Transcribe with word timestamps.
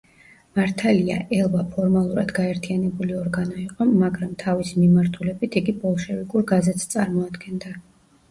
მართალია, 0.59 1.15
„ელვა“ 1.39 1.59
ფორმალურად 1.73 2.31
გაერთიანებული 2.37 3.17
ორგანო 3.19 3.59
იყო, 3.63 3.87
მაგრამ 4.03 4.33
თავისი 4.43 4.75
მიმართულებით 4.85 5.57
იგი 5.61 5.75
ბოლშევიკურ 5.83 6.47
გაზეთს 6.53 6.89
წარმოადგენდა. 6.95 7.75